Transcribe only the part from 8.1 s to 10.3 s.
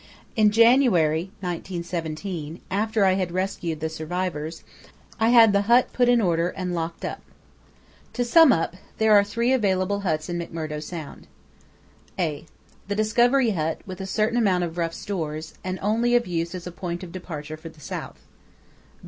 To sum up, there are three available huts